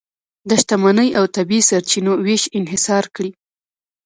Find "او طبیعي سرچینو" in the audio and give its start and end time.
1.17-2.13